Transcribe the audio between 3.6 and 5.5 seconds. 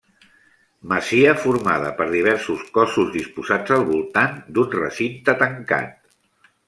al voltant d'un recinte